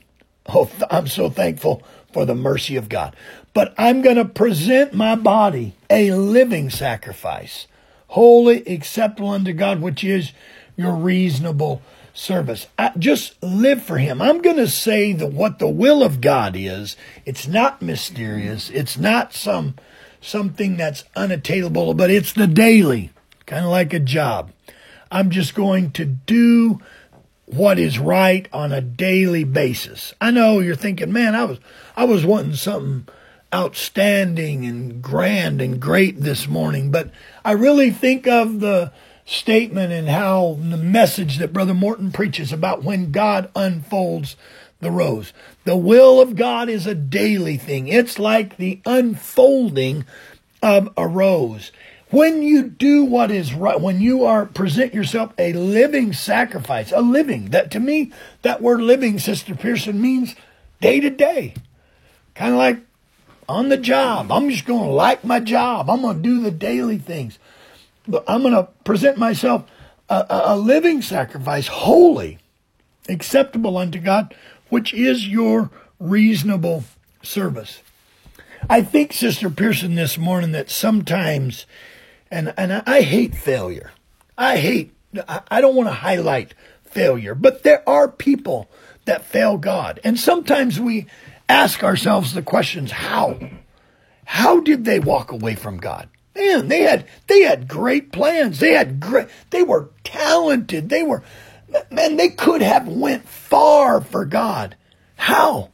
Oh, 0.49 0.69
I'm 0.91 1.07
so 1.07 1.31
thankful 1.31 1.83
for 2.13 2.25
the 2.25 2.35
mercy 2.35 2.75
of 2.75 2.89
God. 2.89 3.15
But 3.55 3.73
I'm 3.79 4.03
going 4.03 4.17
to 4.17 4.25
present 4.25 4.95
my 4.95 5.15
body 5.15 5.75
a 5.89 6.13
living 6.13 6.71
sacrifice 6.71 7.69
holy, 8.11 8.65
acceptable 8.67 9.31
unto 9.31 9.53
God, 9.53 9.81
which 9.81 10.03
is 10.03 10.33
your 10.77 10.93
reasonable 10.93 11.81
service. 12.13 12.67
I, 12.79 12.93
just 12.99 13.41
live 13.43 13.83
for 13.83 13.99
Him. 13.99 14.21
I'm 14.21 14.43
going 14.43 14.57
to 14.57 14.69
say 14.69 15.13
that 15.13 15.33
what 15.33 15.59
the 15.59 15.69
will 15.69 16.03
of 16.03 16.21
God 16.21 16.55
is. 16.57 16.97
It's 17.25 17.47
not 17.47 17.83
mysterious. 17.83 18.69
It's 18.71 18.99
not 18.99 19.33
some 19.33 19.77
something 20.21 20.77
that's 20.77 21.05
unattainable, 21.17 21.95
but 21.95 22.11
it's 22.11 22.33
the 22.33 22.47
daily, 22.47 23.11
kind 23.47 23.65
of 23.65 23.71
like 23.71 23.95
a 23.95 24.01
job. 24.01 24.53
I'm 25.11 25.31
just 25.31 25.55
going 25.55 25.93
to 25.93 26.05
do 26.05 26.81
what 27.47 27.79
is 27.79 27.99
right 27.99 28.49
on 28.53 28.73
a 28.73 28.81
daily 28.81 29.45
basis. 29.45 30.15
I 30.21 30.31
know 30.31 30.61
you're 30.61 30.75
thinking, 30.75 31.13
man, 31.13 31.35
I 31.35 31.45
was 31.45 31.59
I 31.97 32.05
was 32.05 32.27
wanting 32.27 32.55
something 32.55 33.07
outstanding 33.55 34.65
and 34.65 35.03
grand 35.03 35.61
and 35.61 35.81
great 35.81 36.21
this 36.21 36.47
morning, 36.47 36.91
but 36.91 37.11
I 37.45 37.53
really 37.53 37.91
think 37.91 38.27
of 38.27 38.61
the 38.61 38.93
statement 39.25 39.93
and 39.93 40.09
how 40.09 40.59
the 40.61 40.77
message 40.77 41.39
that 41.39 41.53
Brother 41.53 41.75
Morton 41.75 42.13
preaches 42.13 42.53
about 42.53 42.83
when 42.83 43.13
God 43.13 43.51
unfolds 43.55 44.37
the 44.81 44.91
rose. 44.91 45.33
The 45.65 45.77
will 45.77 46.21
of 46.21 46.37
God 46.37 46.69
is 46.69 46.87
a 46.87 46.95
daily 46.95 47.57
thing. 47.57 47.89
It's 47.89 48.19
like 48.19 48.57
the 48.57 48.81
unfolding 48.87 50.05
of 50.63 50.89
a 50.97 51.07
rose. 51.07 51.71
When 52.11 52.43
you 52.43 52.65
do 52.65 53.05
what 53.05 53.31
is 53.31 53.55
right, 53.55 53.81
when 53.81 54.01
you 54.01 54.25
are 54.25 54.47
present 54.47 54.95
yourself 54.95 55.33
a 55.39 55.53
living 55.53 56.13
sacrifice, 56.13 56.91
a 56.91 57.01
living, 57.01 57.51
that 57.51 57.71
to 57.73 57.81
me, 57.81 58.13
that 58.43 58.61
word 58.61 58.81
living, 58.81 59.19
Sister 59.21 59.55
Pearson, 59.55 60.01
means 60.01 60.35
day 60.81 60.99
to 60.99 61.11
day. 61.11 61.55
Kind 62.35 62.53
of 62.53 62.59
like 62.59 62.81
on 63.51 63.69
the 63.69 63.77
job. 63.77 64.31
I'm 64.31 64.49
just 64.49 64.65
going 64.65 64.85
to 64.85 64.95
like 64.95 65.25
my 65.25 65.41
job. 65.41 65.91
I'm 65.91 66.03
going 66.03 66.17
to 66.17 66.23
do 66.23 66.41
the 66.41 66.51
daily 66.51 66.99
things. 66.99 67.39
But 68.07 68.25
I'm 68.27 68.43
going 68.43 68.55
to 68.55 68.69
present 68.85 69.19
myself 69.19 69.69
a, 70.09 70.25
a 70.29 70.57
living 70.57 71.03
sacrifice, 71.03 71.67
holy, 71.67 72.39
acceptable 73.09 73.77
unto 73.77 73.99
God, 73.99 74.35
which 74.69 74.95
is 74.95 75.29
your 75.29 75.71
reasonable 75.99 76.85
service. 77.23 77.83
I 78.69 78.83
think, 78.83 79.13
Sister 79.13 79.51
Pearson, 79.51 79.95
this 79.97 80.17
morning 80.17 80.53
that 80.53 80.71
sometimes, 80.71 81.67
and, 82.31 82.55
and 82.57 82.73
I 82.87 83.03
hate 83.03 83.35
failure. 83.35 83.93
I 84.39 84.59
hate, 84.59 84.95
I 85.27 85.61
don't 85.61 85.75
want 85.75 85.89
to 85.89 85.95
highlight 85.95 86.55
failure, 86.85 87.35
but 87.35 87.63
there 87.63 87.89
are 87.89 88.09
people 88.09 88.71
that 89.07 89.25
fail 89.25 89.59
God. 89.59 89.99
And 90.05 90.19
sometimes 90.19 90.79
we 90.79 91.07
ask 91.51 91.83
ourselves 91.83 92.33
the 92.33 92.43
questions 92.43 92.93
how? 92.93 93.39
How 94.25 94.61
did 94.61 94.85
they 94.85 95.01
walk 95.01 95.33
away 95.33 95.57
from 95.57 95.79
God? 95.79 96.09
Man, 96.37 96.69
they 96.69 96.83
had 96.83 97.07
they 97.27 97.43
had 97.43 97.67
great 97.67 98.13
plans. 98.13 98.61
They 98.61 98.73
had 98.73 99.01
great 99.01 99.29
they 99.51 99.65
were 99.65 99.91
talented. 100.05 100.89
They 100.89 101.03
were 101.03 101.23
man, 101.91 102.17
they 102.17 102.29
could 102.29 102.63
have 102.63 102.87
went 102.87 103.29
far 103.29 104.01
for 104.01 104.25
God. 104.25 104.77
How? 105.17 105.71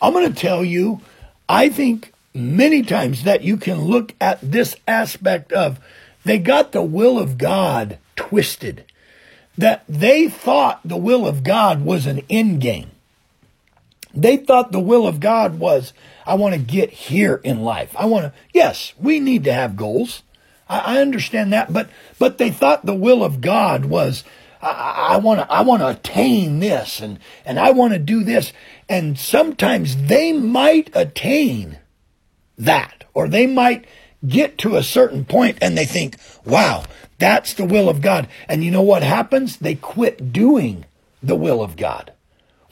I'm 0.00 0.12
going 0.12 0.30
to 0.30 0.38
tell 0.38 0.62
you, 0.62 1.00
I 1.48 1.70
think 1.70 2.12
many 2.34 2.82
times 2.82 3.24
that 3.24 3.42
you 3.42 3.56
can 3.56 3.80
look 3.80 4.14
at 4.20 4.38
this 4.42 4.76
aspect 4.86 5.52
of 5.52 5.80
they 6.24 6.38
got 6.38 6.72
the 6.72 6.82
will 6.82 7.18
of 7.18 7.38
God 7.38 7.98
twisted. 8.16 8.84
That 9.56 9.84
they 9.88 10.28
thought 10.28 10.80
the 10.84 10.96
will 10.96 11.26
of 11.26 11.44
God 11.44 11.84
was 11.84 12.06
an 12.06 12.20
end 12.28 12.60
game. 12.60 12.90
They 14.14 14.36
thought 14.36 14.72
the 14.72 14.80
will 14.80 15.06
of 15.06 15.20
God 15.20 15.58
was 15.58 15.92
I 16.26 16.34
want 16.34 16.54
to 16.54 16.60
get 16.60 16.90
here 16.90 17.40
in 17.44 17.62
life. 17.62 17.94
I 17.98 18.06
want 18.06 18.26
to, 18.26 18.32
yes, 18.52 18.94
we 18.98 19.20
need 19.20 19.44
to 19.44 19.52
have 19.52 19.76
goals. 19.76 20.22
I, 20.68 20.96
I 20.96 21.00
understand 21.00 21.52
that, 21.52 21.72
but, 21.72 21.90
but 22.18 22.38
they 22.38 22.50
thought 22.50 22.86
the 22.86 22.94
will 22.94 23.22
of 23.22 23.40
God 23.40 23.84
was, 23.84 24.24
I 24.62 25.18
want 25.18 25.40
to, 25.40 25.52
I 25.52 25.60
want 25.60 25.82
to 25.82 25.88
attain 25.88 26.60
this 26.60 27.00
and, 27.00 27.18
and 27.44 27.58
I 27.58 27.72
want 27.72 27.92
to 27.92 27.98
do 27.98 28.24
this. 28.24 28.52
And 28.88 29.18
sometimes 29.18 30.06
they 30.06 30.32
might 30.32 30.90
attain 30.94 31.78
that 32.56 33.04
or 33.12 33.28
they 33.28 33.46
might 33.46 33.84
get 34.26 34.56
to 34.58 34.76
a 34.76 34.82
certain 34.82 35.26
point 35.26 35.58
and 35.60 35.76
they 35.76 35.84
think, 35.84 36.16
wow, 36.46 36.84
that's 37.18 37.52
the 37.52 37.66
will 37.66 37.90
of 37.90 38.00
God. 38.00 38.26
And 38.48 38.64
you 38.64 38.70
know 38.70 38.82
what 38.82 39.02
happens? 39.02 39.58
They 39.58 39.74
quit 39.74 40.32
doing 40.32 40.86
the 41.22 41.36
will 41.36 41.62
of 41.62 41.76
God. 41.76 42.13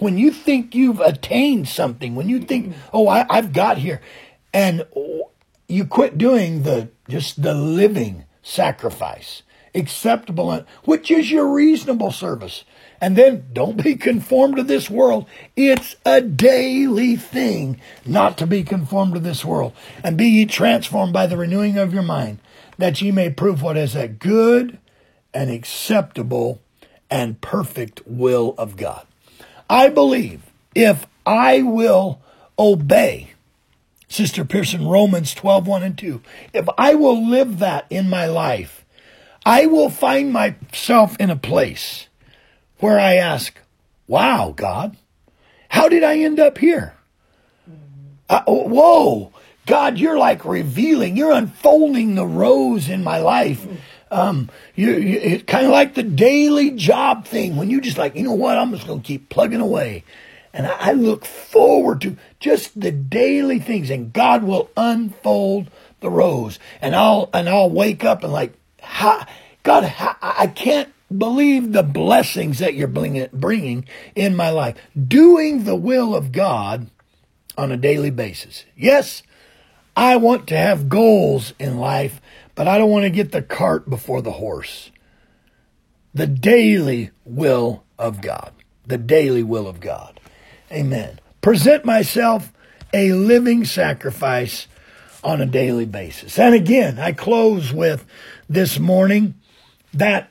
When 0.03 0.19
you 0.19 0.33
think 0.33 0.75
you've 0.75 0.99
attained 0.99 1.69
something, 1.69 2.17
when 2.17 2.29
you 2.29 2.41
think, 2.41 2.75
oh, 2.93 3.07
I, 3.07 3.25
I've 3.31 3.53
got 3.53 3.79
here, 3.79 4.01
and 4.53 4.85
you 5.69 5.85
quit 5.85 6.19
doing 6.19 6.65
the 6.65 6.89
just 7.09 7.41
the 7.41 7.55
living 7.55 8.25
sacrifice, 8.43 9.45
acceptable, 9.77 10.67
which 10.83 11.09
is 11.09 11.31
your 11.31 11.47
reasonable 11.47 12.11
service. 12.11 12.65
And 13.01 13.15
then 13.15 13.47
don't 13.53 13.81
be 13.81 13.95
conformed 13.95 14.57
to 14.57 14.65
this 14.65 14.91
world. 14.91 15.27
It's 15.55 15.95
a 16.05 16.21
daily 16.21 17.15
thing 17.15 17.81
not 18.05 18.37
to 18.39 18.47
be 18.47 18.65
conformed 18.65 19.15
to 19.15 19.21
this 19.21 19.45
world. 19.45 19.73
And 20.03 20.17
be 20.17 20.27
ye 20.27 20.47
transformed 20.47 21.13
by 21.13 21.29
the 21.29 21.37
renewing 21.37 21.79
of 21.79 21.95
your 21.95 22.03
mind, 22.03 22.41
that 22.77 23.01
ye 23.01 23.13
may 23.13 23.31
prove 23.31 23.63
what 23.63 23.77
is 23.77 23.95
a 23.95 24.09
good 24.09 24.79
and 25.33 25.49
acceptable 25.49 26.61
and 27.09 27.41
perfect 27.41 28.03
will 28.05 28.57
of 28.59 28.77
God. 28.77 29.07
I 29.73 29.89
believe 29.89 30.43
if 30.75 31.07
I 31.25 31.63
will 31.63 32.21
obey, 32.59 33.31
Sister 34.07 34.45
Pearson, 34.45 34.87
Romans 34.87 35.33
12, 35.33 35.67
1 35.67 35.83
and 35.83 35.97
2, 35.97 36.21
if 36.53 36.69
I 36.77 36.95
will 36.95 37.27
live 37.27 37.59
that 37.61 37.87
in 37.89 38.11
my 38.11 38.27
life, 38.27 38.85
I 39.47 39.65
will 39.65 39.89
find 39.89 40.31
myself 40.31 41.17
in 41.19 41.31
a 41.31 41.37
place 41.37 42.09
where 42.81 43.01
I 43.01 43.15
ask, 43.15 43.57
wow, 44.07 44.53
God, 44.55 44.99
how 45.71 45.89
did 45.89 46.05
I 46.05 46.19
end 46.19 46.39
up 46.39 46.59
here? 46.59 46.93
Uh, 48.29 48.43
whoa, 48.47 49.33
God, 49.65 49.97
you're 49.97 50.19
like 50.19 50.45
revealing, 50.45 51.17
you're 51.17 51.33
unfolding 51.33 52.15
the 52.15 52.27
rose 52.27 52.91
in 52.91 53.03
my 53.03 53.21
life 53.21 53.67
um, 54.13 54.51
you, 54.75 54.93
you, 54.93 55.19
it's 55.19 55.45
kind 55.45 55.65
of 55.65 55.73
like 55.73 55.95
the 55.95 56.03
daily 56.03 56.71
job 56.71 57.27
thing 57.27 57.57
when 57.57 57.71
you 57.71 57.81
just 57.81 57.99
like, 57.99 58.15
you 58.15 58.23
know 58.23 58.35
what, 58.35 58.59
I'm 58.59 58.71
just 58.71 58.87
going 58.87 59.01
to 59.01 59.07
keep 59.07 59.31
plugging 59.31 59.61
away. 59.61 60.05
And 60.53 60.67
I, 60.67 60.91
I 60.91 60.93
look 60.93 61.25
forward 61.25 62.03
to 62.03 62.17
just 62.39 62.79
the 62.79 62.93
daily 62.93 63.59
things, 63.59 63.89
and 63.89 64.13
God 64.13 64.45
will 64.45 64.71
unfold 64.77 65.71
the 66.01 66.11
rose. 66.11 66.59
And 66.83 66.95
I'll 66.95 67.31
and 67.33 67.49
I'll 67.49 67.71
wake 67.71 68.05
up 68.05 68.23
and 68.23 68.33
like, 68.33 68.53
how, 68.81 69.27
God, 69.63 69.85
I 70.21 70.47
can't 70.55 70.93
believe 71.17 71.73
the 71.73 71.83
blessings 71.83 72.59
that 72.59 72.75
you're 72.75 72.89
bringing 72.89 73.87
in 74.15 74.37
my 74.37 74.51
life. 74.51 74.77
Doing 75.09 75.65
the 75.65 75.77
will 75.77 76.15
of 76.15 76.33
God 76.33 76.91
on 77.57 77.73
a 77.73 77.77
daily 77.77 78.11
basis. 78.11 78.67
Yes, 78.77 79.23
I 79.97 80.17
want 80.17 80.47
to 80.49 80.57
have 80.57 80.89
goals 80.89 81.55
in 81.59 81.79
life 81.79 82.21
but 82.55 82.69
I 82.69 82.79
don't 82.79 82.91
want 82.91 83.05
to 83.05 83.11
get 83.11 83.33
the 83.33 83.43
cart 83.43 83.89
before 83.89 84.23
the 84.23 84.33
horse. 84.33 84.91
The 86.15 86.27
daily 86.27 87.11
will 87.25 87.85
of 87.99 88.21
God. 88.21 88.53
The 88.87 88.99
daily 88.99 89.43
will 89.43 89.67
of 89.67 89.81
God. 89.81 90.21
Amen. 90.71 91.21
Present 91.41 91.85
myself 91.85 92.53
a 92.93 93.13
living 93.13 93.65
sacrifice 93.65 94.67
on 95.25 95.41
a 95.41 95.47
daily 95.47 95.87
basis. 95.87 96.39
And 96.39 96.55
again, 96.55 96.99
I 96.99 97.13
close 97.13 97.73
with 97.73 98.05
this 98.49 98.79
morning 98.79 99.35
that 99.95 100.31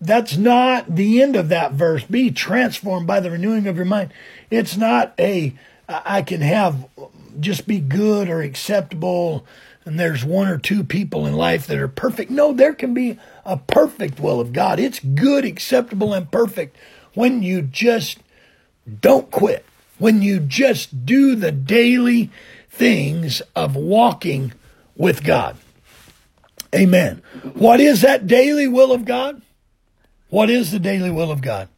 that's 0.00 0.36
not 0.36 0.94
the 0.94 1.22
end 1.22 1.36
of 1.36 1.48
that 1.50 1.72
verse. 1.72 2.04
Be 2.04 2.30
transformed 2.30 3.06
by 3.06 3.20
the 3.20 3.30
renewing 3.30 3.66
of 3.68 3.76
your 3.76 3.84
mind. 3.84 4.12
It's 4.50 4.76
not 4.76 5.14
a 5.18 5.54
I 5.88 6.22
can 6.22 6.40
have 6.40 6.88
just 7.38 7.66
be 7.66 7.80
good 7.80 8.28
or 8.28 8.42
acceptable 8.42 9.46
and 9.84 9.98
there's 9.98 10.24
one 10.24 10.48
or 10.48 10.58
two 10.58 10.84
people 10.84 11.26
in 11.26 11.34
life 11.34 11.66
that 11.66 11.78
are 11.78 11.88
perfect. 11.88 12.30
No, 12.30 12.52
there 12.52 12.74
can 12.74 12.94
be 12.94 13.18
a 13.44 13.56
perfect 13.56 14.20
will 14.20 14.40
of 14.40 14.52
God. 14.52 14.78
It's 14.78 15.00
good, 15.00 15.44
acceptable, 15.44 16.14
and 16.14 16.30
perfect 16.30 16.76
when 17.14 17.42
you 17.42 17.62
just 17.62 18.18
don't 19.00 19.30
quit, 19.30 19.64
when 19.98 20.22
you 20.22 20.40
just 20.40 21.04
do 21.04 21.34
the 21.34 21.52
daily 21.52 22.30
things 22.70 23.42
of 23.54 23.76
walking 23.76 24.52
with 24.96 25.24
God. 25.24 25.56
Amen. 26.74 27.22
What 27.54 27.80
is 27.80 28.00
that 28.02 28.26
daily 28.26 28.66
will 28.66 28.92
of 28.92 29.04
God? 29.04 29.42
What 30.28 30.48
is 30.48 30.70
the 30.70 30.78
daily 30.78 31.10
will 31.10 31.30
of 31.30 31.42
God? 31.42 31.68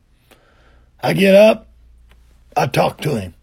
I 1.03 1.13
get 1.13 1.35
up, 1.35 1.67
I 2.57 2.67
talk 2.67 3.01
to 3.03 3.19
Him, 3.19 3.35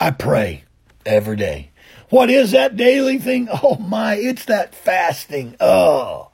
I 0.00 0.10
pray 0.10 0.64
every 1.04 1.36
day. 1.36 1.70
What 2.08 2.30
is 2.30 2.52
that 2.52 2.76
daily 2.76 3.18
thing? 3.18 3.48
Oh 3.62 3.76
my, 3.76 4.14
it's 4.14 4.44
that 4.46 4.74
fasting. 4.74 5.56
Oh, 5.60 6.28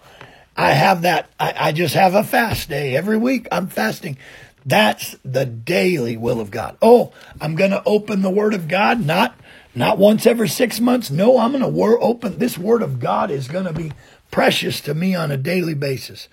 I 0.56 0.72
have 0.72 1.02
that. 1.02 1.30
I, 1.40 1.54
I 1.56 1.72
just 1.72 1.94
have 1.94 2.14
a 2.14 2.24
fast 2.24 2.68
day 2.68 2.96
every 2.96 3.16
week. 3.16 3.48
I'm 3.50 3.68
fasting. 3.68 4.18
That's 4.66 5.16
the 5.24 5.44
daily 5.46 6.16
will 6.16 6.40
of 6.40 6.50
God. 6.50 6.76
Oh, 6.82 7.12
I'm 7.40 7.54
going 7.54 7.70
to 7.70 7.82
open 7.84 8.22
the 8.22 8.30
Word 8.30 8.54
of 8.54 8.68
God, 8.68 9.04
not 9.04 9.34
not 9.74 9.98
once 9.98 10.26
every 10.26 10.48
six 10.48 10.78
months. 10.78 11.10
No, 11.10 11.38
I'm 11.38 11.52
going 11.52 11.62
to 11.62 11.68
wor- 11.68 12.02
open 12.02 12.38
this 12.38 12.58
Word 12.58 12.82
of 12.82 13.00
God 13.00 13.30
is 13.30 13.48
going 13.48 13.64
to 13.64 13.72
be 13.72 13.92
precious 14.30 14.80
to 14.82 14.94
me 14.94 15.14
on 15.14 15.30
a 15.30 15.36
daily 15.36 15.74
basis. 15.74 16.28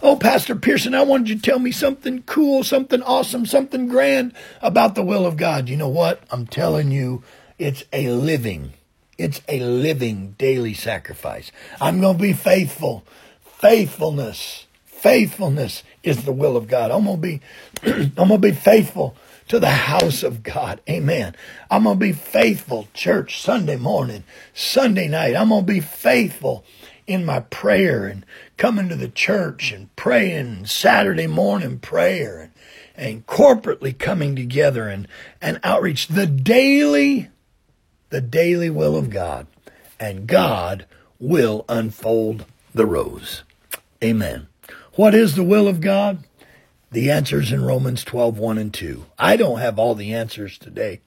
Oh, 0.00 0.16
Pastor 0.16 0.54
Pearson, 0.54 0.94
I 0.94 1.02
wanted 1.02 1.28
you 1.28 1.34
to 1.36 1.42
tell 1.42 1.58
me 1.58 1.72
something 1.72 2.22
cool, 2.22 2.62
something 2.64 3.02
awesome, 3.02 3.44
something 3.44 3.88
grand 3.88 4.32
about 4.62 4.94
the 4.94 5.02
will 5.02 5.26
of 5.26 5.36
God. 5.36 5.68
You 5.68 5.76
know 5.76 5.88
what? 5.88 6.22
I'm 6.30 6.46
telling 6.46 6.90
you, 6.90 7.22
it's 7.58 7.84
a 7.92 8.08
living 8.10 8.72
it's 9.18 9.42
a 9.48 9.60
living 9.60 10.36
daily 10.38 10.74
sacrifice. 10.74 11.50
I'm 11.80 12.00
going 12.00 12.16
to 12.16 12.22
be 12.22 12.32
faithful. 12.32 13.04
Faithfulness. 13.42 14.66
Faithfulness 14.86 15.82
is 16.02 16.24
the 16.24 16.32
will 16.32 16.56
of 16.56 16.68
God. 16.68 16.90
I'm 16.90 17.04
going 17.04 17.16
to 17.16 17.22
be, 17.22 17.40
I'm 18.16 18.28
going 18.28 18.28
to 18.28 18.38
be 18.38 18.52
faithful 18.52 19.16
to 19.48 19.58
the 19.58 19.70
house 19.70 20.22
of 20.22 20.42
God. 20.42 20.80
Amen. 20.88 21.34
I'm 21.70 21.84
going 21.84 21.98
to 21.98 22.00
be 22.00 22.12
faithful, 22.12 22.88
church, 22.94 23.40
Sunday 23.40 23.76
morning, 23.76 24.24
Sunday 24.54 25.08
night. 25.08 25.34
I'm 25.34 25.48
going 25.48 25.66
to 25.66 25.72
be 25.72 25.80
faithful 25.80 26.64
in 27.06 27.24
my 27.24 27.40
prayer 27.40 28.06
and 28.06 28.24
coming 28.56 28.88
to 28.88 28.96
the 28.96 29.08
church 29.08 29.72
and 29.72 29.94
praying 29.96 30.66
Saturday 30.66 31.26
morning 31.26 31.78
prayer 31.78 32.40
and, 32.40 32.52
and 32.94 33.26
corporately 33.26 33.98
coming 33.98 34.36
together 34.36 34.88
and, 34.88 35.08
and 35.40 35.58
outreach. 35.64 36.08
The 36.08 36.26
daily 36.26 37.30
the 38.10 38.20
daily 38.20 38.70
will 38.70 38.96
of 38.96 39.10
God, 39.10 39.46
and 39.98 40.26
God 40.26 40.86
will 41.18 41.64
unfold 41.68 42.44
the 42.74 42.86
rose. 42.86 43.42
Amen. 44.02 44.48
What 44.94 45.14
is 45.14 45.34
the 45.34 45.44
will 45.44 45.68
of 45.68 45.80
God? 45.80 46.24
The 46.90 47.10
answer's 47.10 47.52
in 47.52 47.64
Romans 47.64 48.02
12, 48.02 48.38
1 48.38 48.58
and 48.58 48.72
2. 48.72 49.04
I 49.18 49.36
don't 49.36 49.58
have 49.58 49.78
all 49.78 49.94
the 49.94 50.14
answers 50.14 50.56
today, 50.56 51.00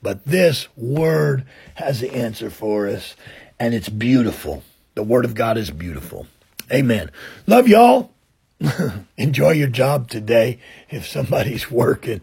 but 0.00 0.24
this 0.24 0.68
word 0.76 1.44
has 1.74 2.00
the 2.00 2.12
answer 2.12 2.50
for 2.50 2.86
us, 2.86 3.16
and 3.58 3.74
it's 3.74 3.88
beautiful. 3.88 4.62
The 4.94 5.02
word 5.02 5.24
of 5.24 5.34
God 5.34 5.58
is 5.58 5.70
beautiful. 5.70 6.28
Amen. 6.72 7.10
Love 7.46 7.66
y'all. 7.66 8.12
enjoy 9.16 9.50
your 9.50 9.68
job 9.68 10.08
today 10.08 10.60
if 10.88 11.06
somebody's 11.06 11.70
working. 11.70 12.20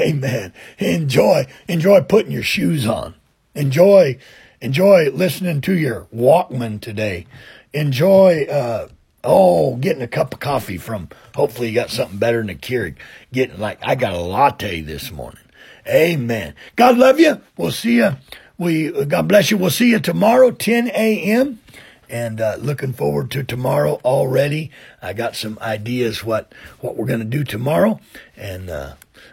Amen. 0.00 0.52
Enjoy, 0.78 1.46
enjoy 1.68 2.00
putting 2.00 2.32
your 2.32 2.42
shoes 2.42 2.86
on. 2.86 3.14
Enjoy, 3.54 4.18
enjoy 4.60 5.10
listening 5.10 5.60
to 5.62 5.74
your 5.74 6.06
Walkman 6.14 6.80
today. 6.80 7.26
Enjoy, 7.72 8.44
uh, 8.50 8.88
oh, 9.22 9.76
getting 9.76 10.02
a 10.02 10.08
cup 10.08 10.34
of 10.34 10.40
coffee 10.40 10.78
from, 10.78 11.08
hopefully 11.34 11.68
you 11.68 11.74
got 11.74 11.90
something 11.90 12.18
better 12.18 12.38
than 12.38 12.50
a 12.50 12.54
Keurig. 12.54 12.96
Getting 13.32 13.58
like, 13.58 13.78
I 13.82 13.94
got 13.94 14.12
a 14.12 14.20
latte 14.20 14.80
this 14.80 15.10
morning. 15.10 15.42
Amen. 15.86 16.54
God 16.76 16.98
love 16.98 17.20
you. 17.20 17.40
We'll 17.56 17.70
see 17.70 17.96
you. 17.96 18.16
We, 18.58 18.90
God 19.06 19.28
bless 19.28 19.50
you. 19.50 19.58
We'll 19.58 19.70
see 19.70 19.90
you 19.90 20.00
tomorrow, 20.00 20.50
10 20.50 20.88
a.m 20.88 21.60
and 22.08 22.40
uh, 22.40 22.56
looking 22.60 22.92
forward 22.92 23.30
to 23.32 23.42
tomorrow 23.42 24.00
already. 24.04 24.70
I 25.02 25.12
got 25.12 25.36
some 25.36 25.58
ideas 25.60 26.24
what 26.24 26.52
what 26.80 26.96
we're 26.96 27.06
going 27.06 27.20
to 27.20 27.24
do 27.24 27.44
tomorrow, 27.44 28.00
and 28.36 28.70
uh, 28.70 28.94